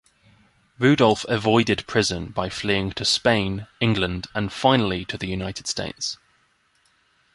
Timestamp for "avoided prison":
1.25-2.29